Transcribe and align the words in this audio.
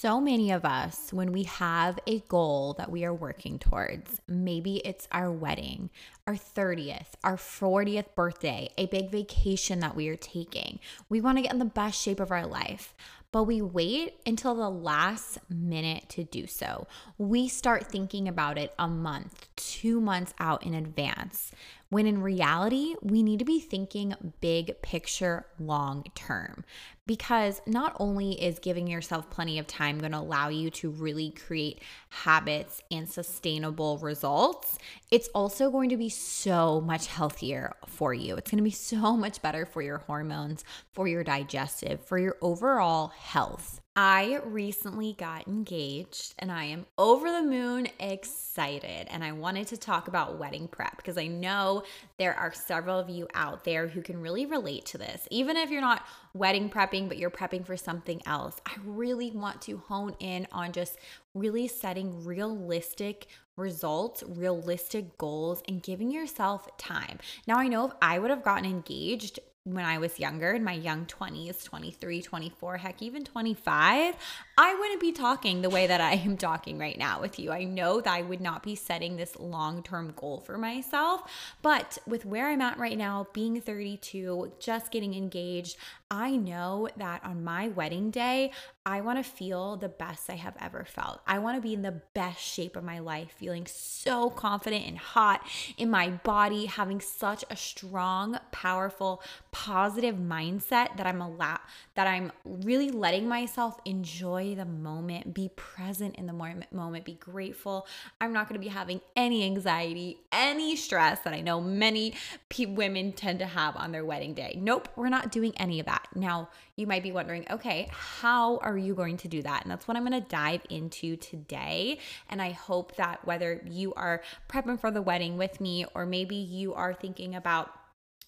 So 0.00 0.18
many 0.18 0.50
of 0.50 0.64
us, 0.64 1.12
when 1.12 1.30
we 1.30 1.42
have 1.42 1.98
a 2.06 2.20
goal 2.20 2.72
that 2.78 2.90
we 2.90 3.04
are 3.04 3.12
working 3.12 3.58
towards, 3.58 4.18
maybe 4.26 4.76
it's 4.76 5.06
our 5.12 5.30
wedding, 5.30 5.90
our 6.26 6.36
30th, 6.36 7.08
our 7.22 7.36
40th 7.36 8.14
birthday, 8.14 8.70
a 8.78 8.86
big 8.86 9.10
vacation 9.10 9.80
that 9.80 9.94
we 9.94 10.08
are 10.08 10.16
taking. 10.16 10.80
We 11.10 11.20
want 11.20 11.36
to 11.36 11.42
get 11.42 11.52
in 11.52 11.58
the 11.58 11.66
best 11.66 12.00
shape 12.00 12.18
of 12.18 12.32
our 12.32 12.46
life 12.46 12.94
but 13.32 13.44
we 13.44 13.62
wait 13.62 14.14
until 14.26 14.54
the 14.54 14.68
last 14.68 15.38
minute 15.48 16.08
to 16.08 16.24
do 16.24 16.46
so. 16.46 16.86
We 17.16 17.48
start 17.48 17.86
thinking 17.86 18.26
about 18.26 18.58
it 18.58 18.74
a 18.78 18.88
month, 18.88 19.48
two 19.80 20.00
months 20.00 20.34
out 20.38 20.62
in 20.62 20.74
advance. 20.74 21.52
When 21.88 22.06
in 22.06 22.20
reality, 22.20 22.94
we 23.02 23.22
need 23.22 23.38
to 23.38 23.44
be 23.46 23.60
thinking 23.60 24.14
big 24.40 24.80
picture 24.82 25.46
long 25.58 26.04
term 26.14 26.64
because 27.06 27.62
not 27.66 27.96
only 27.98 28.32
is 28.40 28.58
giving 28.58 28.86
yourself 28.86 29.30
plenty 29.30 29.58
of 29.58 29.66
time 29.66 29.98
going 29.98 30.12
to 30.12 30.18
allow 30.18 30.48
you 30.48 30.70
to 30.70 30.90
really 30.90 31.30
create 31.30 31.82
habits 32.10 32.82
and 32.90 33.08
sustainable 33.08 33.98
results, 33.98 34.78
it's 35.10 35.28
also 35.34 35.70
going 35.70 35.88
to 35.88 35.96
be 35.96 36.10
so 36.10 36.80
much 36.82 37.06
healthier 37.06 37.72
for 37.86 38.12
you. 38.12 38.36
It's 38.36 38.50
going 38.50 38.58
to 38.58 38.62
be 38.62 38.70
so 38.70 39.16
much 39.16 39.40
better 39.40 39.64
for 39.64 39.80
your 39.80 39.98
hormones, 39.98 40.62
for 40.92 41.08
your 41.08 41.24
digestive, 41.24 42.04
for 42.04 42.18
your 42.18 42.36
overall 42.42 43.08
health. 43.08 43.80
I 44.02 44.40
recently 44.46 45.12
got 45.12 45.46
engaged 45.46 46.34
and 46.38 46.50
I 46.50 46.64
am 46.64 46.86
over 46.96 47.30
the 47.30 47.42
moon 47.42 47.86
excited. 47.98 49.06
And 49.10 49.22
I 49.22 49.32
wanted 49.32 49.66
to 49.66 49.76
talk 49.76 50.08
about 50.08 50.38
wedding 50.38 50.68
prep 50.68 50.96
because 50.96 51.18
I 51.18 51.26
know 51.26 51.82
there 52.16 52.34
are 52.34 52.50
several 52.50 52.98
of 52.98 53.10
you 53.10 53.28
out 53.34 53.64
there 53.64 53.88
who 53.88 54.00
can 54.00 54.22
really 54.22 54.46
relate 54.46 54.86
to 54.86 54.96
this. 54.96 55.28
Even 55.30 55.58
if 55.58 55.70
you're 55.70 55.82
not 55.82 56.06
wedding 56.32 56.70
prepping, 56.70 57.08
but 57.08 57.18
you're 57.18 57.28
prepping 57.28 57.66
for 57.66 57.76
something 57.76 58.22
else, 58.24 58.58
I 58.64 58.72
really 58.86 59.32
want 59.32 59.60
to 59.62 59.76
hone 59.76 60.16
in 60.18 60.46
on 60.50 60.72
just 60.72 60.96
really 61.34 61.68
setting 61.68 62.24
realistic 62.24 63.26
results, 63.58 64.24
realistic 64.26 65.18
goals, 65.18 65.62
and 65.68 65.82
giving 65.82 66.10
yourself 66.10 66.74
time. 66.78 67.18
Now, 67.46 67.58
I 67.58 67.68
know 67.68 67.88
if 67.88 67.92
I 68.00 68.18
would 68.18 68.30
have 68.30 68.42
gotten 68.42 68.64
engaged 68.64 69.40
when 69.64 69.84
I 69.84 69.98
was 69.98 70.18
younger, 70.18 70.52
in 70.52 70.64
my 70.64 70.72
young 70.72 71.04
20s, 71.04 71.62
23, 71.64 72.22
24, 72.22 72.76
heck, 72.78 73.02
even 73.02 73.24
25, 73.24 74.14
I 74.56 74.74
wouldn't 74.74 75.02
be 75.02 75.12
talking 75.12 75.60
the 75.60 75.68
way 75.68 75.86
that 75.86 76.00
I 76.00 76.14
am 76.14 76.38
talking 76.38 76.78
right 76.78 76.96
now 76.96 77.20
with 77.20 77.38
you. 77.38 77.52
I 77.52 77.64
know 77.64 78.00
that 78.00 78.10
I 78.10 78.22
would 78.22 78.40
not 78.40 78.62
be 78.62 78.74
setting 78.74 79.16
this 79.16 79.38
long 79.38 79.82
term 79.82 80.14
goal 80.16 80.40
for 80.40 80.56
myself. 80.56 81.30
But 81.60 81.98
with 82.06 82.24
where 82.24 82.48
I'm 82.48 82.62
at 82.62 82.78
right 82.78 82.96
now, 82.96 83.26
being 83.34 83.60
32, 83.60 84.52
just 84.58 84.90
getting 84.90 85.14
engaged, 85.14 85.76
I 86.12 86.36
know 86.36 86.88
that 86.96 87.22
on 87.24 87.44
my 87.44 87.68
wedding 87.68 88.10
day, 88.10 88.50
I 88.84 89.00
want 89.00 89.24
to 89.24 89.30
feel 89.30 89.76
the 89.76 89.88
best 89.88 90.28
I 90.28 90.34
have 90.34 90.56
ever 90.60 90.84
felt. 90.84 91.20
I 91.24 91.38
want 91.38 91.56
to 91.56 91.62
be 91.62 91.72
in 91.72 91.82
the 91.82 92.02
best 92.14 92.40
shape 92.40 92.74
of 92.74 92.82
my 92.82 92.98
life, 92.98 93.30
feeling 93.38 93.64
so 93.66 94.28
confident 94.28 94.86
and 94.88 94.98
hot 94.98 95.46
in 95.76 95.88
my 95.88 96.10
body, 96.10 96.66
having 96.66 97.00
such 97.00 97.44
a 97.48 97.54
strong, 97.54 98.38
powerful, 98.50 99.22
positive 99.52 100.16
mindset 100.16 100.96
that 100.96 101.06
I'm 101.06 101.20
allowed 101.20 101.60
that 101.94 102.06
I'm 102.06 102.32
really 102.44 102.90
letting 102.90 103.28
myself 103.28 103.78
enjoy 103.84 104.54
the 104.54 104.64
moment, 104.64 105.34
be 105.34 105.50
present 105.54 106.16
in 106.16 106.26
the 106.26 106.32
moment, 106.32 107.04
be 107.04 107.14
grateful. 107.14 107.86
I'm 108.20 108.32
not 108.32 108.48
going 108.48 108.60
to 108.60 108.64
be 108.64 108.72
having 108.72 109.00
any 109.14 109.44
anxiety, 109.44 110.18
any 110.32 110.74
stress 110.74 111.20
that 111.20 111.34
I 111.34 111.40
know 111.40 111.60
many 111.60 112.14
women 112.58 113.12
tend 113.12 113.38
to 113.38 113.46
have 113.46 113.76
on 113.76 113.92
their 113.92 114.04
wedding 114.04 114.34
day. 114.34 114.58
Nope, 114.60 114.88
we're 114.96 115.08
not 115.08 115.30
doing 115.30 115.52
any 115.56 115.78
of 115.78 115.86
that 115.86 115.99
that. 116.02 116.18
Now, 116.18 116.48
you 116.76 116.86
might 116.86 117.02
be 117.02 117.12
wondering, 117.12 117.46
okay, 117.50 117.88
how 117.92 118.58
are 118.58 118.76
you 118.76 118.94
going 118.94 119.16
to 119.18 119.28
do 119.28 119.42
that? 119.42 119.62
And 119.62 119.70
that's 119.70 119.86
what 119.86 119.96
I'm 119.96 120.04
going 120.04 120.20
to 120.20 120.28
dive 120.28 120.62
into 120.70 121.16
today. 121.16 121.98
And 122.28 122.40
I 122.40 122.52
hope 122.52 122.96
that 122.96 123.24
whether 123.24 123.60
you 123.66 123.94
are 123.94 124.22
prepping 124.48 124.80
for 124.80 124.90
the 124.90 125.02
wedding 125.02 125.36
with 125.36 125.60
me, 125.60 125.84
or 125.94 126.06
maybe 126.06 126.36
you 126.36 126.74
are 126.74 126.94
thinking 126.94 127.34
about 127.34 127.72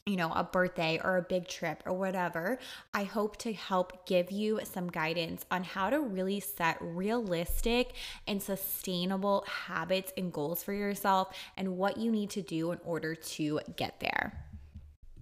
you 0.04 0.16
know, 0.16 0.32
a 0.32 0.42
birthday 0.42 1.00
or 1.04 1.16
a 1.16 1.22
big 1.22 1.46
trip 1.46 1.80
or 1.86 1.92
whatever, 1.92 2.58
I 2.92 3.04
hope 3.04 3.36
to 3.38 3.52
help 3.52 4.04
give 4.04 4.32
you 4.32 4.58
some 4.64 4.88
guidance 4.88 5.46
on 5.48 5.62
how 5.62 5.90
to 5.90 6.00
really 6.00 6.40
set 6.40 6.76
realistic 6.80 7.92
and 8.26 8.42
sustainable 8.42 9.44
habits 9.46 10.12
and 10.16 10.32
goals 10.32 10.64
for 10.64 10.72
yourself 10.72 11.32
and 11.56 11.76
what 11.76 11.98
you 11.98 12.10
need 12.10 12.30
to 12.30 12.42
do 12.42 12.72
in 12.72 12.80
order 12.84 13.14
to 13.14 13.60
get 13.76 14.00
there. 14.00 14.44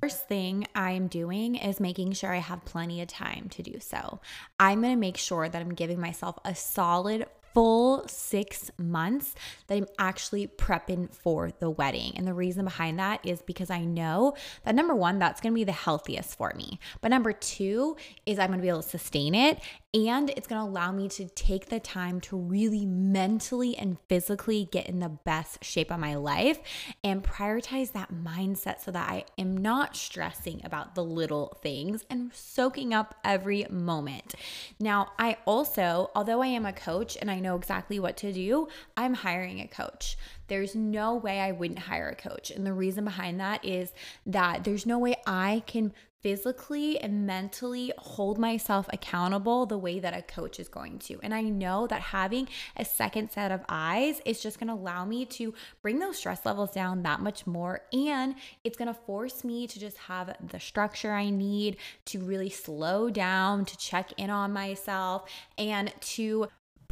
First 0.00 0.28
thing 0.28 0.66
I'm 0.75 1.09
doing 1.09 1.56
is 1.56 1.78
making 1.78 2.12
sure 2.12 2.33
I 2.33 2.38
have 2.38 2.65
plenty 2.65 3.03
of 3.03 3.09
time 3.09 3.49
to 3.50 3.62
do 3.62 3.81
so. 3.81 4.21
I'm 4.59 4.83
to 4.83 4.97
make 4.97 5.19
sure 5.19 5.47
that 5.47 5.61
I'm 5.61 5.75
giving 5.75 6.00
myself 6.00 6.38
a 6.43 6.55
solid 6.55 7.27
full 7.53 8.06
six 8.06 8.71
months 8.78 9.34
that 9.66 9.77
I'm 9.77 9.87
actually 9.99 10.47
prepping 10.47 11.12
for 11.12 11.50
the 11.59 11.69
wedding. 11.69 12.12
And 12.16 12.27
the 12.27 12.33
reason 12.33 12.65
behind 12.65 12.99
that 12.99 13.21
is 13.27 13.43
because 13.43 13.71
I 13.71 13.84
know 13.84 14.34
that 14.65 14.75
number 14.75 14.94
one, 14.94 15.19
that's 15.19 15.41
gonna 15.41 15.55
be 15.55 15.65
the 15.65 15.72
healthiest 15.72 16.37
for 16.37 16.53
me. 16.56 16.78
But 17.00 17.09
number 17.09 17.32
two 17.32 17.97
is 18.25 18.38
I'm 18.38 18.50
gonna 18.50 18.62
be 18.62 18.69
able 18.69 18.82
to 18.82 18.88
sustain 18.88 19.34
it 19.34 19.61
and 19.93 20.31
it's 20.31 20.47
to 20.47 20.61
allow 20.61 20.93
me 20.93 21.09
to 21.09 21.28
take 21.28 21.67
the 21.67 21.81
time 21.81 22.21
to 22.21 22.37
really 22.37 22.87
mentally 22.87 23.77
and 23.77 23.99
physically 24.09 24.69
get 24.71 24.87
in 24.87 25.01
the 25.01 25.09
best 25.09 25.65
shape 25.65 25.91
of 25.91 25.99
my 25.99 26.15
life 26.15 26.61
and 27.03 27.25
prioritize 27.25 27.93
that 27.93 28.12
mindset 28.12 28.81
so 28.81 28.93
that 28.93 29.11
I 29.11 29.25
am 29.37 29.56
not 29.56 29.97
stressing 29.97 30.61
about 30.65 30.95
the 30.95 31.03
little 31.03 31.59
things 31.61 32.05
and 32.09 32.33
soaking 32.33 32.95
up 32.95 33.17
every 33.25 33.67
moment. 33.69 34.34
Now, 34.79 35.12
I 35.19 35.39
also, 35.45 36.11
although 36.15 36.41
I 36.43 36.49
am 36.49 36.67
a 36.67 36.73
coach 36.73 37.19
and 37.21 37.31
I 37.31 37.41
know 37.41 37.56
exactly 37.56 37.99
what 37.99 38.17
to 38.19 38.33
do, 38.33 38.69
I'm 38.97 39.15
hiring 39.15 39.61
a 39.61 39.67
coach. 39.67 40.17
There's 40.47 40.75
no 40.77 41.17
way 41.17 41.41
I 41.41 41.53
wouldn't 41.53 41.81
hire 41.81 42.09
a 42.09 42.15
coach. 42.15 42.50
And 42.50 42.65
the 42.65 42.73
reason 42.73 43.05
behind 43.05 43.41
that 43.41 43.65
is 43.65 43.93
that 44.27 44.62
there's 44.62 44.87
no 44.87 44.99
way 44.99 45.17
I 45.27 45.65
can 45.67 45.93
physically 46.22 46.98
and 46.98 47.26
mentally 47.26 47.92
hold 47.98 48.38
myself 48.38 48.86
accountable 48.92 49.66
the 49.66 49.78
way 49.78 49.98
that 49.98 50.16
a 50.16 50.22
coach 50.22 50.60
is 50.60 50.69
going 50.69 50.98
to. 50.98 51.19
And 51.22 51.34
I 51.34 51.42
know 51.42 51.86
that 51.86 52.00
having 52.00 52.48
a 52.76 52.84
second 52.84 53.31
set 53.31 53.50
of 53.50 53.62
eyes 53.69 54.20
is 54.25 54.42
just 54.42 54.58
going 54.58 54.69
to 54.69 54.75
allow 54.75 55.04
me 55.04 55.25
to 55.26 55.54
bring 55.82 55.98
those 55.98 56.19
stress 56.19 56.44
levels 56.44 56.72
down 56.72 57.03
that 57.03 57.20
much 57.20 57.47
more. 57.47 57.82
And 57.92 58.34
it's 58.64 58.76
going 58.76 58.88
to 58.88 58.94
force 58.94 59.44
me 59.44 59.66
to 59.66 59.81
just 59.81 59.98
have 59.98 60.36
the 60.50 60.60
structure 60.60 61.12
I 61.12 61.31
need 61.31 61.76
to 62.06 62.20
really 62.20 62.50
slow 62.50 63.10
down, 63.10 63.64
to 63.64 63.76
check 63.76 64.12
in 64.16 64.31
on 64.31 64.52
myself, 64.52 65.31
and 65.56 65.92
to 66.00 66.48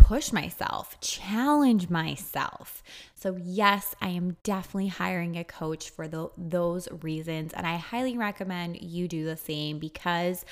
push 0.09 0.33
myself, 0.33 0.99
challenge 1.03 1.91
myself. 1.91 2.83
So, 3.15 3.37
yes, 3.45 3.95
I 4.01 4.09
am 4.09 4.39
definitely 4.43 4.89
hiring 4.89 5.37
a 5.37 5.45
coach 5.45 5.91
for 5.91 6.09
the, 6.09 6.31
those 6.39 6.89
reasons. 7.03 7.53
And 7.53 7.67
I 7.67 7.77
highly 7.77 8.17
recommend 8.17 8.81
you 8.81 9.07
do 9.07 9.27
the 9.27 9.37
same 9.37 9.79
because 9.79 10.47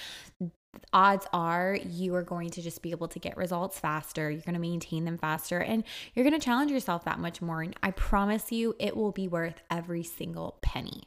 odds 0.93 1.27
are 1.33 1.78
you 1.89 2.15
are 2.15 2.22
going 2.22 2.50
to 2.50 2.61
just 2.61 2.83
be 2.83 2.91
able 2.91 3.09
to 3.09 3.19
get 3.19 3.39
results 3.39 3.81
faster. 3.81 4.31
You're 4.31 4.43
going 4.43 4.53
to 4.53 4.61
maintain 4.61 5.06
them 5.06 5.17
faster 5.17 5.59
and 5.59 5.84
you're 6.12 6.28
going 6.28 6.38
to 6.38 6.44
challenge 6.44 6.71
yourself 6.71 7.06
that 7.06 7.19
much 7.19 7.41
more. 7.41 7.62
And 7.62 7.75
I 7.83 7.93
promise 7.93 8.53
you, 8.53 8.75
it 8.78 8.94
will 8.94 9.12
be 9.12 9.27
worth 9.27 9.62
every 9.71 10.03
single 10.03 10.59
penny. 10.61 11.05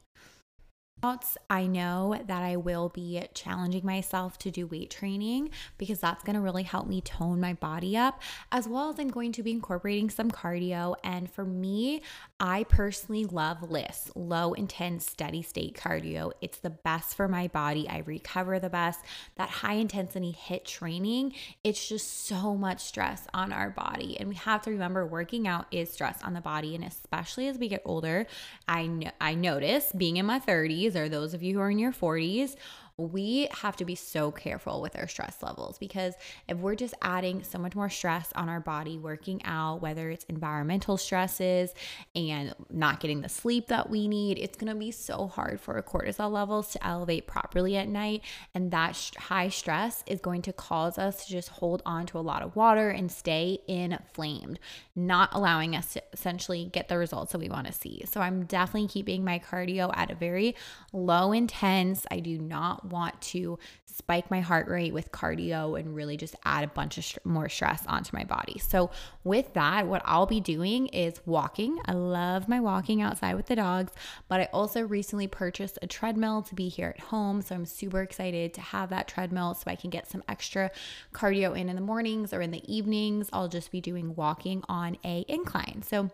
I 1.01 1.65
know 1.65 2.21
that 2.27 2.43
I 2.43 2.57
will 2.57 2.89
be 2.89 3.23
challenging 3.33 3.85
myself 3.85 4.37
to 4.39 4.51
do 4.51 4.67
weight 4.67 4.89
training 4.89 5.49
because 5.77 5.99
that's 5.99 6.23
going 6.23 6.35
to 6.35 6.41
really 6.41 6.63
help 6.63 6.87
me 6.87 7.01
tone 7.01 7.39
my 7.39 7.53
body 7.53 7.95
up, 7.95 8.21
as 8.51 8.67
well 8.67 8.89
as 8.89 8.99
I'm 8.99 9.09
going 9.09 9.31
to 9.33 9.43
be 9.43 9.51
incorporating 9.51 10.09
some 10.09 10.29
cardio. 10.29 10.95
And 11.03 11.31
for 11.31 11.45
me, 11.45 12.01
I 12.39 12.63
personally 12.65 13.25
love 13.25 13.69
LISS, 13.69 14.11
low 14.15 14.53
intense, 14.53 15.09
steady 15.09 15.41
state 15.41 15.75
cardio. 15.75 16.31
It's 16.41 16.59
the 16.59 16.69
best 16.69 17.15
for 17.15 17.27
my 17.27 17.47
body. 17.47 17.87
I 17.87 17.99
recover 17.99 18.59
the 18.59 18.69
best. 18.69 18.99
That 19.35 19.49
high 19.49 19.75
intensity 19.75 20.35
HIIT 20.47 20.65
training, 20.65 21.33
it's 21.63 21.87
just 21.87 22.27
so 22.27 22.55
much 22.55 22.81
stress 22.81 23.27
on 23.33 23.53
our 23.53 23.69
body. 23.69 24.19
And 24.19 24.29
we 24.29 24.35
have 24.35 24.61
to 24.63 24.71
remember 24.71 25.05
working 25.05 25.47
out 25.47 25.65
is 25.71 25.91
stress 25.91 26.21
on 26.23 26.33
the 26.33 26.41
body. 26.41 26.75
And 26.75 26.83
especially 26.83 27.47
as 27.47 27.57
we 27.57 27.67
get 27.67 27.81
older, 27.85 28.27
I, 28.67 29.11
I 29.19 29.35
notice 29.35 29.91
being 29.95 30.17
in 30.17 30.25
my 30.25 30.39
30s 30.39 30.88
or 30.95 31.09
those 31.09 31.33
of 31.33 31.43
you 31.43 31.55
who 31.55 31.59
are 31.59 31.69
in 31.71 31.79
your 31.79 31.91
40s 31.91 32.55
we 32.99 33.47
have 33.51 33.77
to 33.77 33.85
be 33.85 33.95
so 33.95 34.31
careful 34.31 34.81
with 34.81 34.97
our 34.97 35.07
stress 35.07 35.41
levels 35.41 35.77
because 35.77 36.15
if 36.47 36.57
we're 36.57 36.75
just 36.75 36.93
adding 37.01 37.43
so 37.43 37.57
much 37.57 37.75
more 37.75 37.89
stress 37.89 38.31
on 38.35 38.49
our 38.49 38.59
body 38.59 38.97
working 38.97 39.41
out, 39.45 39.81
whether 39.81 40.09
it's 40.09 40.25
environmental 40.25 40.97
stresses 40.97 41.73
and 42.13 42.53
not 42.69 42.99
getting 42.99 43.21
the 43.21 43.29
sleep 43.29 43.67
that 43.67 43.89
we 43.89 44.07
need, 44.07 44.37
it's 44.37 44.57
going 44.57 44.71
to 44.71 44.77
be 44.77 44.91
so 44.91 45.27
hard 45.27 45.61
for 45.61 45.75
our 45.75 45.81
cortisol 45.83 46.29
levels 46.29 46.71
to 46.71 46.85
elevate 46.85 47.25
properly 47.25 47.77
at 47.77 47.87
night. 47.87 48.21
And 48.53 48.71
that 48.71 49.11
high 49.17 49.49
stress 49.49 50.03
is 50.05 50.19
going 50.19 50.41
to 50.43 50.53
cause 50.53 50.97
us 50.97 51.25
to 51.25 51.31
just 51.31 51.49
hold 51.49 51.81
on 51.85 52.05
to 52.07 52.17
a 52.17 52.21
lot 52.21 52.41
of 52.41 52.55
water 52.55 52.89
and 52.89 53.11
stay 53.11 53.59
inflamed, 53.67 54.59
not 54.95 55.29
allowing 55.31 55.75
us 55.75 55.93
to 55.93 56.03
essentially 56.11 56.69
get 56.71 56.89
the 56.89 56.97
results 56.97 57.31
that 57.31 57.39
we 57.39 57.49
want 57.49 57.67
to 57.67 57.73
see. 57.73 58.03
So 58.05 58.19
I'm 58.19 58.45
definitely 58.45 58.89
keeping 58.89 59.23
my 59.23 59.39
cardio 59.39 59.91
at 59.95 60.11
a 60.11 60.15
very 60.15 60.55
low 60.91 61.31
intense. 61.31 62.05
I 62.11 62.19
do 62.19 62.37
not 62.37 62.88
want 62.89 63.19
to 63.21 63.57
spike 63.85 64.31
my 64.31 64.39
heart 64.39 64.67
rate 64.67 64.93
with 64.93 65.11
cardio 65.11 65.77
and 65.77 65.93
really 65.93 66.15
just 66.15 66.35
add 66.45 66.63
a 66.63 66.67
bunch 66.67 66.97
of 66.97 67.25
more 67.25 67.49
stress 67.49 67.83
onto 67.85 68.15
my 68.15 68.23
body. 68.23 68.57
So, 68.59 68.91
with 69.23 69.53
that, 69.53 69.87
what 69.87 70.01
I'll 70.05 70.25
be 70.25 70.39
doing 70.39 70.87
is 70.87 71.21
walking. 71.25 71.79
I 71.85 71.93
love 71.93 72.47
my 72.47 72.59
walking 72.59 73.01
outside 73.01 73.35
with 73.35 73.47
the 73.47 73.55
dogs, 73.55 73.91
but 74.27 74.39
I 74.39 74.45
also 74.53 74.81
recently 74.81 75.27
purchased 75.27 75.77
a 75.81 75.87
treadmill 75.87 76.41
to 76.43 76.55
be 76.55 76.69
here 76.69 76.93
at 76.97 77.03
home. 77.05 77.41
So, 77.41 77.55
I'm 77.55 77.65
super 77.65 78.01
excited 78.01 78.53
to 78.53 78.61
have 78.61 78.89
that 78.89 79.07
treadmill 79.07 79.53
so 79.53 79.63
I 79.67 79.75
can 79.75 79.89
get 79.89 80.09
some 80.09 80.23
extra 80.29 80.71
cardio 81.13 81.57
in 81.57 81.69
in 81.69 81.75
the 81.75 81.81
mornings 81.81 82.33
or 82.33 82.41
in 82.41 82.51
the 82.51 82.73
evenings. 82.73 83.29
I'll 83.33 83.49
just 83.49 83.71
be 83.71 83.81
doing 83.81 84.15
walking 84.15 84.63
on 84.69 84.97
a 85.03 85.25
incline. 85.27 85.83
So, 85.83 86.09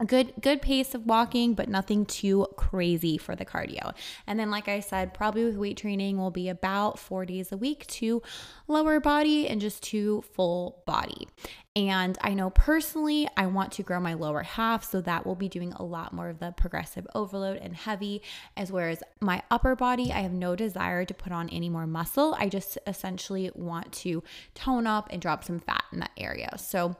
a 0.00 0.04
good 0.04 0.32
good 0.40 0.62
pace 0.62 0.94
of 0.94 1.06
walking 1.06 1.54
but 1.54 1.68
nothing 1.68 2.06
too 2.06 2.46
crazy 2.56 3.18
for 3.18 3.34
the 3.34 3.44
cardio. 3.44 3.92
And 4.26 4.38
then 4.38 4.50
like 4.50 4.68
i 4.68 4.80
said 4.80 5.12
probably 5.12 5.44
with 5.44 5.56
weight 5.56 5.76
training 5.76 6.18
will 6.18 6.30
be 6.30 6.48
about 6.48 6.98
four 6.98 7.24
days 7.24 7.50
a 7.50 7.56
week 7.56 7.86
to 7.88 8.22
lower 8.68 9.00
body 9.00 9.48
and 9.48 9.60
just 9.60 9.82
to 9.84 10.22
full 10.22 10.82
body. 10.86 11.28
And 11.74 12.16
i 12.22 12.32
know 12.32 12.50
personally 12.50 13.28
i 13.36 13.46
want 13.46 13.72
to 13.72 13.82
grow 13.82 13.98
my 13.98 14.14
lower 14.14 14.42
half 14.42 14.88
so 14.88 15.00
that 15.00 15.26
will 15.26 15.34
be 15.34 15.48
doing 15.48 15.72
a 15.72 15.82
lot 15.82 16.12
more 16.12 16.28
of 16.28 16.38
the 16.38 16.52
progressive 16.52 17.06
overload 17.14 17.56
and 17.56 17.74
heavy 17.74 18.22
as 18.56 18.70
whereas 18.70 19.02
my 19.20 19.42
upper 19.50 19.74
body. 19.74 20.12
I 20.12 20.20
have 20.20 20.32
no 20.32 20.54
desire 20.54 21.04
to 21.04 21.14
put 21.14 21.32
on 21.32 21.48
any 21.48 21.68
more 21.68 21.86
muscle. 21.86 22.36
I 22.38 22.48
just 22.48 22.78
essentially 22.86 23.50
want 23.54 23.92
to 23.94 24.22
tone 24.54 24.86
up 24.86 25.08
and 25.10 25.20
drop 25.20 25.42
some 25.42 25.58
fat 25.58 25.84
in 25.92 25.98
that 26.00 26.12
area. 26.16 26.56
So 26.56 26.96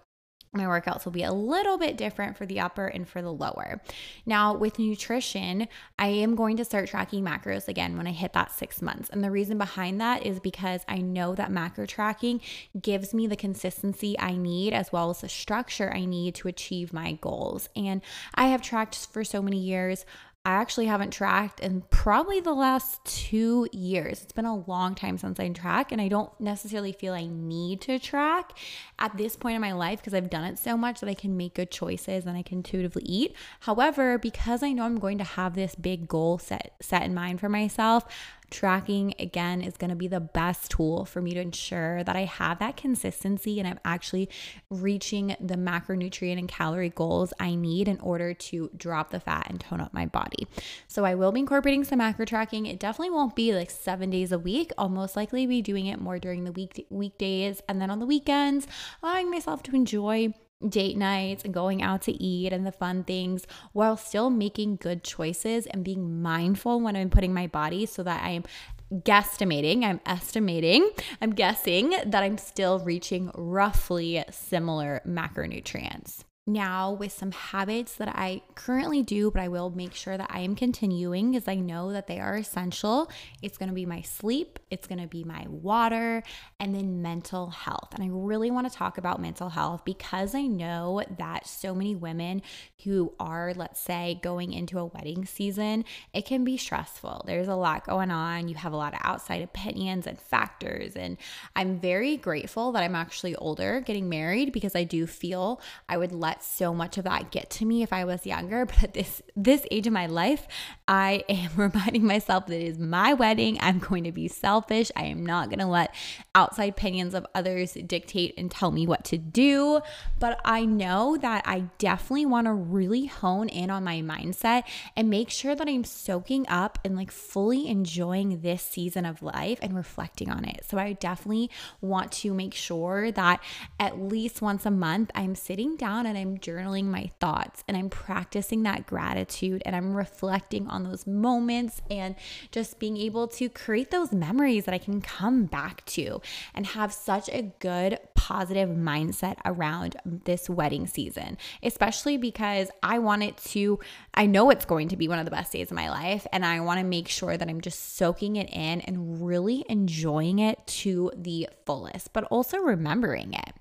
my 0.58 0.64
workouts 0.64 1.04
will 1.04 1.12
be 1.12 1.22
a 1.22 1.32
little 1.32 1.78
bit 1.78 1.96
different 1.96 2.36
for 2.36 2.44
the 2.44 2.60
upper 2.60 2.86
and 2.86 3.08
for 3.08 3.22
the 3.22 3.32
lower. 3.32 3.80
Now, 4.26 4.54
with 4.54 4.78
nutrition, 4.78 5.68
I 5.98 6.08
am 6.08 6.34
going 6.34 6.56
to 6.58 6.64
start 6.64 6.88
tracking 6.88 7.24
macros 7.24 7.68
again 7.68 7.96
when 7.96 8.06
I 8.06 8.12
hit 8.12 8.32
that 8.34 8.52
six 8.52 8.82
months. 8.82 9.08
And 9.08 9.24
the 9.24 9.30
reason 9.30 9.56
behind 9.56 10.00
that 10.00 10.26
is 10.26 10.40
because 10.40 10.82
I 10.88 10.98
know 10.98 11.34
that 11.34 11.50
macro 11.50 11.86
tracking 11.86 12.40
gives 12.80 13.14
me 13.14 13.26
the 13.26 13.36
consistency 13.36 14.18
I 14.18 14.32
need 14.32 14.72
as 14.72 14.92
well 14.92 15.10
as 15.10 15.22
the 15.22 15.28
structure 15.28 15.92
I 15.94 16.04
need 16.04 16.34
to 16.36 16.48
achieve 16.48 16.92
my 16.92 17.12
goals. 17.12 17.68
And 17.74 18.02
I 18.34 18.48
have 18.48 18.60
tracked 18.60 19.06
for 19.06 19.24
so 19.24 19.40
many 19.40 19.58
years. 19.58 20.04
I 20.48 20.52
actually 20.52 20.86
haven't 20.86 21.10
tracked 21.10 21.60
in 21.60 21.82
probably 21.90 22.40
the 22.40 22.54
last 22.54 23.04
two 23.04 23.68
years. 23.70 24.22
It's 24.22 24.32
been 24.32 24.46
a 24.46 24.56
long 24.56 24.94
time 24.94 25.18
since 25.18 25.38
I 25.38 25.46
track, 25.50 25.92
and 25.92 26.00
I 26.00 26.08
don't 26.08 26.30
necessarily 26.40 26.92
feel 26.92 27.12
I 27.12 27.26
need 27.26 27.82
to 27.82 27.98
track 27.98 28.56
at 28.98 29.14
this 29.18 29.36
point 29.36 29.56
in 29.56 29.60
my 29.60 29.72
life 29.72 29.98
because 30.00 30.14
I've 30.14 30.30
done 30.30 30.44
it 30.44 30.58
so 30.58 30.74
much 30.74 31.00
that 31.00 31.10
I 31.10 31.12
can 31.12 31.36
make 31.36 31.52
good 31.52 31.70
choices 31.70 32.24
and 32.24 32.34
I 32.34 32.40
can 32.40 32.60
intuitively 32.60 33.02
eat. 33.04 33.36
However, 33.60 34.16
because 34.16 34.62
I 34.62 34.72
know 34.72 34.84
I'm 34.84 34.98
going 34.98 35.18
to 35.18 35.24
have 35.24 35.54
this 35.54 35.74
big 35.74 36.08
goal 36.08 36.38
set 36.38 36.72
set 36.80 37.02
in 37.02 37.12
mind 37.12 37.40
for 37.40 37.50
myself, 37.50 38.06
Tracking 38.50 39.14
again 39.18 39.60
is 39.60 39.76
going 39.76 39.90
to 39.90 39.96
be 39.96 40.08
the 40.08 40.20
best 40.20 40.70
tool 40.70 41.04
for 41.04 41.20
me 41.20 41.34
to 41.34 41.40
ensure 41.40 42.02
that 42.02 42.16
I 42.16 42.24
have 42.24 42.58
that 42.60 42.76
consistency 42.76 43.58
and 43.58 43.68
I'm 43.68 43.80
actually 43.84 44.30
reaching 44.70 45.36
the 45.38 45.56
macronutrient 45.56 46.38
and 46.38 46.48
calorie 46.48 46.88
goals 46.88 47.34
I 47.38 47.54
need 47.54 47.88
in 47.88 48.00
order 48.00 48.32
to 48.32 48.70
drop 48.76 49.10
the 49.10 49.20
fat 49.20 49.46
and 49.50 49.60
tone 49.60 49.80
up 49.80 49.92
my 49.92 50.06
body. 50.06 50.46
So 50.86 51.04
I 51.04 51.14
will 51.14 51.30
be 51.30 51.40
incorporating 51.40 51.84
some 51.84 51.98
macro 51.98 52.24
tracking. 52.24 52.66
It 52.66 52.80
definitely 52.80 53.10
won't 53.10 53.36
be 53.36 53.54
like 53.54 53.70
7 53.70 54.08
days 54.08 54.32
a 54.32 54.38
week. 54.38 54.72
I'll 54.78 54.88
most 54.88 55.14
likely 55.14 55.46
be 55.46 55.60
doing 55.60 55.86
it 55.86 56.00
more 56.00 56.18
during 56.18 56.44
the 56.44 56.52
week 56.52 56.86
weekdays 56.90 57.60
and 57.68 57.80
then 57.80 57.90
on 57.90 57.98
the 57.98 58.06
weekends, 58.06 58.66
allowing 59.02 59.30
myself 59.30 59.62
to 59.64 59.76
enjoy 59.76 60.32
date 60.66 60.96
nights 60.96 61.44
and 61.44 61.54
going 61.54 61.82
out 61.82 62.02
to 62.02 62.12
eat 62.22 62.52
and 62.52 62.66
the 62.66 62.72
fun 62.72 63.04
things 63.04 63.46
while 63.72 63.96
still 63.96 64.30
making 64.30 64.76
good 64.76 65.04
choices 65.04 65.66
and 65.66 65.84
being 65.84 66.20
mindful 66.20 66.80
when 66.80 66.96
I'm 66.96 67.10
putting 67.10 67.32
my 67.32 67.46
body 67.46 67.86
so 67.86 68.02
that 68.02 68.22
I 68.22 68.30
am 68.30 68.44
guesstimating, 68.92 69.84
I'm 69.84 70.00
estimating, 70.06 70.90
I'm 71.20 71.34
guessing 71.34 71.90
that 71.90 72.22
I'm 72.22 72.38
still 72.38 72.78
reaching 72.80 73.30
roughly 73.34 74.24
similar 74.30 75.02
macronutrients 75.06 76.24
now 76.48 76.92
with 76.92 77.12
some 77.12 77.30
habits 77.30 77.94
that 77.96 78.08
I 78.08 78.42
currently 78.54 79.02
do, 79.02 79.30
but 79.30 79.40
I 79.40 79.48
will 79.48 79.70
make 79.70 79.94
sure 79.94 80.16
that 80.16 80.30
I 80.30 80.40
am 80.40 80.56
continuing 80.56 81.32
because 81.32 81.46
I 81.46 81.56
know 81.56 81.92
that 81.92 82.06
they 82.06 82.18
are 82.18 82.36
essential. 82.36 83.10
It's 83.42 83.58
going 83.58 83.68
to 83.68 83.74
be 83.74 83.86
my 83.86 84.00
sleep, 84.00 84.58
it's 84.70 84.86
going 84.86 85.00
to 85.00 85.06
be 85.06 85.22
my 85.22 85.46
water, 85.48 86.22
and 86.58 86.74
then 86.74 87.02
mental 87.02 87.50
health. 87.50 87.90
And 87.94 88.02
I 88.02 88.08
really 88.10 88.50
want 88.50 88.70
to 88.70 88.76
talk 88.76 88.98
about 88.98 89.20
mental 89.20 89.50
health 89.50 89.84
because 89.84 90.34
I 90.34 90.42
know 90.42 91.02
that 91.18 91.46
so 91.46 91.74
many 91.74 91.94
women 91.94 92.42
who 92.84 93.12
are, 93.20 93.52
let's 93.54 93.80
say, 93.80 94.18
going 94.22 94.52
into 94.52 94.78
a 94.78 94.86
wedding 94.86 95.26
season, 95.26 95.84
it 96.12 96.24
can 96.24 96.44
be 96.44 96.56
stressful. 96.56 97.24
There's 97.26 97.48
a 97.48 97.54
lot 97.54 97.86
going 97.86 98.10
on. 98.10 98.48
You 98.48 98.54
have 98.54 98.72
a 98.72 98.76
lot 98.76 98.94
of 98.94 99.00
outside 99.02 99.42
opinions 99.42 100.06
and 100.06 100.18
factors. 100.18 100.96
And 100.96 101.18
I'm 101.54 101.78
very 101.78 102.16
grateful 102.16 102.72
that 102.72 102.82
I'm 102.82 102.94
actually 102.94 103.36
older 103.36 103.80
getting 103.80 104.08
married 104.08 104.52
because 104.52 104.74
I 104.74 104.84
do 104.84 105.06
feel 105.06 105.60
I 105.88 105.96
would 105.96 106.12
let 106.12 106.37
let 106.38 106.44
so 106.44 106.72
much 106.72 106.98
of 106.98 107.04
that 107.04 107.30
get 107.30 107.50
to 107.50 107.64
me 107.64 107.82
if 107.82 107.92
I 107.92 108.04
was 108.04 108.26
younger. 108.26 108.64
But 108.66 108.82
at 108.82 108.94
this 108.94 109.22
this 109.34 109.66
age 109.70 109.86
of 109.86 109.92
my 109.92 110.06
life, 110.06 110.46
I 110.86 111.24
am 111.28 111.50
reminding 111.56 112.04
myself 112.04 112.46
that 112.46 112.60
it 112.60 112.66
is 112.66 112.78
my 112.78 113.14
wedding. 113.14 113.58
I'm 113.60 113.78
going 113.78 114.04
to 114.04 114.12
be 114.12 114.28
selfish. 114.28 114.90
I 114.96 115.04
am 115.04 115.24
not 115.24 115.48
going 115.48 115.58
to 115.58 115.66
let 115.66 115.94
outside 116.34 116.70
opinions 116.70 117.14
of 117.14 117.26
others 117.34 117.72
dictate 117.72 118.34
and 118.36 118.50
tell 118.50 118.70
me 118.70 118.86
what 118.86 119.04
to 119.06 119.18
do. 119.18 119.80
But 120.18 120.40
I 120.44 120.64
know 120.64 121.16
that 121.16 121.44
I 121.46 121.64
definitely 121.78 122.26
want 122.26 122.46
to 122.46 122.52
really 122.52 123.06
hone 123.06 123.48
in 123.48 123.70
on 123.70 123.84
my 123.84 124.00
mindset 124.00 124.64
and 124.96 125.10
make 125.10 125.30
sure 125.30 125.54
that 125.54 125.68
I'm 125.68 125.84
soaking 125.84 126.46
up 126.48 126.78
and 126.84 126.96
like 126.96 127.10
fully 127.10 127.68
enjoying 127.68 128.40
this 128.40 128.62
season 128.62 129.04
of 129.04 129.22
life 129.22 129.58
and 129.62 129.74
reflecting 129.74 130.30
on 130.30 130.44
it. 130.44 130.64
So 130.68 130.78
I 130.78 130.92
definitely 130.92 131.50
want 131.80 132.12
to 132.12 132.34
make 132.34 132.54
sure 132.54 133.10
that 133.12 133.40
at 133.78 134.00
least 134.00 134.42
once 134.42 134.66
a 134.66 134.70
month 134.70 135.10
I'm 135.14 135.34
sitting 135.34 135.76
down 135.76 136.06
and 136.06 136.16
I'm 136.18 136.27
I'm 136.28 136.38
journaling 136.38 136.84
my 136.84 137.10
thoughts 137.20 137.64
and 137.66 137.76
I'm 137.76 137.88
practicing 137.88 138.62
that 138.64 138.86
gratitude 138.86 139.62
and 139.64 139.74
I'm 139.74 139.94
reflecting 139.94 140.68
on 140.68 140.84
those 140.84 141.06
moments 141.06 141.80
and 141.90 142.14
just 142.52 142.78
being 142.78 142.96
able 142.98 143.28
to 143.28 143.48
create 143.48 143.90
those 143.90 144.12
memories 144.12 144.66
that 144.66 144.74
I 144.74 144.78
can 144.78 145.00
come 145.00 145.46
back 145.46 145.84
to 145.86 146.20
and 146.54 146.66
have 146.66 146.92
such 146.92 147.28
a 147.30 147.52
good 147.58 147.98
positive 148.14 148.68
mindset 148.68 149.36
around 149.46 149.96
this 150.04 150.50
wedding 150.50 150.86
season, 150.86 151.38
especially 151.62 152.18
because 152.18 152.68
I 152.82 152.98
want 152.98 153.22
it 153.22 153.38
to, 153.38 153.78
I 154.12 154.26
know 154.26 154.50
it's 154.50 154.66
going 154.66 154.88
to 154.88 154.96
be 154.96 155.08
one 155.08 155.18
of 155.18 155.24
the 155.24 155.30
best 155.30 155.52
days 155.52 155.70
of 155.70 155.76
my 155.76 155.88
life 155.88 156.26
and 156.30 156.44
I 156.44 156.60
want 156.60 156.78
to 156.80 156.84
make 156.84 157.08
sure 157.08 157.36
that 157.36 157.48
I'm 157.48 157.62
just 157.62 157.96
soaking 157.96 158.36
it 158.36 158.50
in 158.52 158.82
and 158.82 159.24
really 159.24 159.64
enjoying 159.68 160.40
it 160.40 160.66
to 160.66 161.10
the 161.16 161.48
fullest, 161.64 162.12
but 162.12 162.24
also 162.24 162.58
remembering 162.58 163.32
it 163.32 163.54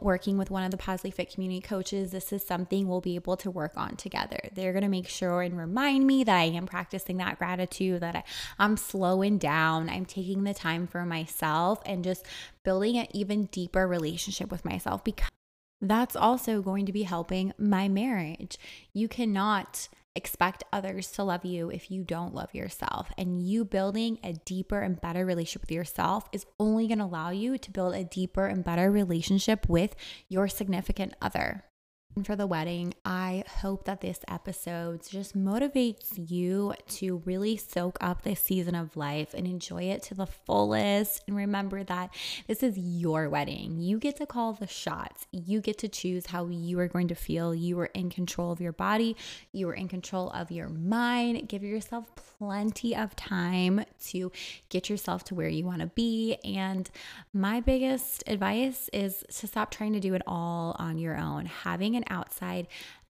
working 0.00 0.38
with 0.38 0.50
one 0.50 0.64
of 0.64 0.70
the 0.70 0.76
Positively 0.76 1.10
Fit 1.10 1.32
community 1.32 1.60
coaches, 1.60 2.10
this 2.10 2.32
is 2.32 2.44
something 2.44 2.86
we'll 2.86 3.00
be 3.00 3.14
able 3.14 3.36
to 3.38 3.50
work 3.50 3.72
on 3.76 3.96
together. 3.96 4.40
They're 4.54 4.72
going 4.72 4.82
to 4.82 4.88
make 4.88 5.08
sure 5.08 5.42
and 5.42 5.56
remind 5.56 6.06
me 6.06 6.24
that 6.24 6.36
I 6.36 6.44
am 6.44 6.66
practicing 6.66 7.16
that 7.18 7.38
gratitude, 7.38 8.00
that 8.00 8.16
I, 8.16 8.24
I'm 8.58 8.76
slowing 8.76 9.38
down, 9.38 9.88
I'm 9.88 10.06
taking 10.06 10.44
the 10.44 10.54
time 10.54 10.86
for 10.86 11.04
myself, 11.04 11.80
and 11.84 12.04
just 12.04 12.24
building 12.64 12.96
an 12.98 13.06
even 13.12 13.46
deeper 13.46 13.86
relationship 13.86 14.50
with 14.50 14.64
myself 14.64 15.04
because 15.04 15.28
that's 15.80 16.16
also 16.16 16.60
going 16.60 16.86
to 16.86 16.92
be 16.92 17.04
helping 17.04 17.52
my 17.58 17.88
marriage. 17.88 18.58
You 18.92 19.08
cannot 19.08 19.88
expect 20.16 20.64
others 20.72 21.10
to 21.12 21.24
love 21.24 21.44
you 21.44 21.70
if 21.70 21.90
you 21.90 22.04
don't 22.04 22.34
love 22.34 22.54
yourself. 22.54 23.10
And 23.16 23.46
you 23.46 23.64
building 23.64 24.18
a 24.24 24.32
deeper 24.32 24.80
and 24.80 25.00
better 25.00 25.24
relationship 25.24 25.62
with 25.62 25.72
yourself 25.72 26.28
is 26.32 26.46
only 26.58 26.86
going 26.88 26.98
to 26.98 27.04
allow 27.04 27.30
you 27.30 27.58
to 27.58 27.70
build 27.70 27.94
a 27.94 28.04
deeper 28.04 28.46
and 28.46 28.64
better 28.64 28.90
relationship 28.90 29.68
with 29.68 29.94
your 30.28 30.48
significant 30.48 31.14
other 31.22 31.64
for 32.24 32.34
the 32.34 32.46
wedding. 32.46 32.92
I 33.04 33.44
hope 33.60 33.84
that 33.84 34.00
this 34.00 34.20
episode 34.28 35.08
just 35.08 35.36
motivates 35.36 36.08
you 36.30 36.74
to 36.88 37.22
really 37.24 37.56
soak 37.56 37.96
up 38.00 38.22
this 38.22 38.40
season 38.40 38.74
of 38.74 38.96
life 38.96 39.32
and 39.32 39.46
enjoy 39.46 39.84
it 39.84 40.02
to 40.04 40.14
the 40.14 40.26
fullest. 40.26 41.22
And 41.26 41.36
remember 41.36 41.84
that 41.84 42.10
this 42.46 42.62
is 42.62 42.76
your 42.76 43.30
wedding. 43.30 43.80
You 43.80 43.98
get 43.98 44.16
to 44.16 44.26
call 44.26 44.52
the 44.52 44.66
shots, 44.66 45.26
you 45.30 45.60
get 45.60 45.78
to 45.78 45.88
choose 45.88 46.26
how 46.26 46.48
you 46.48 46.78
are 46.80 46.88
going 46.88 47.08
to 47.08 47.14
feel. 47.14 47.54
You 47.54 47.78
are 47.80 47.86
in 47.86 48.10
control 48.10 48.50
of 48.50 48.60
your 48.60 48.72
body, 48.72 49.16
you 49.52 49.68
are 49.68 49.74
in 49.74 49.88
control 49.88 50.30
of 50.30 50.50
your 50.50 50.68
mind. 50.68 51.48
Give 51.48 51.62
yourself 51.62 52.06
plenty 52.38 52.94
of 52.94 53.14
time 53.14 53.84
to 54.06 54.32
get 54.68 54.90
yourself 54.90 55.24
to 55.24 55.34
where 55.34 55.48
you 55.48 55.64
want 55.64 55.80
to 55.80 55.86
be. 55.86 56.38
And 56.44 56.90
my 57.32 57.60
biggest 57.60 58.24
advice 58.26 58.90
is 58.92 59.24
to 59.38 59.46
stop 59.46 59.70
trying 59.70 59.92
to 59.92 60.00
do 60.00 60.14
it 60.14 60.22
all 60.26 60.74
on 60.78 60.98
your 60.98 61.16
own. 61.16 61.46
Having 61.46 61.99
an 62.00 62.04
outside 62.10 62.66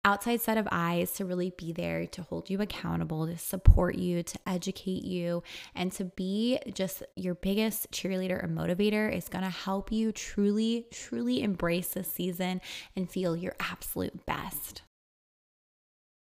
outside 0.04 0.40
set 0.40 0.56
of 0.56 0.68
eyes 0.70 1.12
to 1.12 1.24
really 1.24 1.52
be 1.58 1.72
there 1.72 2.06
to 2.06 2.22
hold 2.22 2.48
you 2.48 2.60
accountable, 2.62 3.26
to 3.26 3.36
support 3.36 3.96
you, 3.96 4.22
to 4.22 4.38
educate 4.46 5.04
you, 5.04 5.42
and 5.74 5.92
to 5.92 6.04
be 6.04 6.58
just 6.72 7.02
your 7.16 7.34
biggest 7.34 7.90
cheerleader 7.90 8.42
and 8.42 8.56
motivator 8.56 9.12
is 9.12 9.28
going 9.28 9.44
to 9.44 9.50
help 9.50 9.92
you 9.92 10.12
truly, 10.12 10.86
truly 10.90 11.42
embrace 11.42 11.88
this 11.88 12.10
season 12.10 12.60
and 12.96 13.10
feel 13.10 13.36
your 13.36 13.54
absolute 13.60 14.24
best. 14.24 14.82